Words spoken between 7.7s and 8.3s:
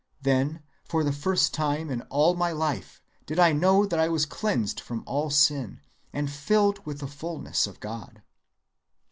God."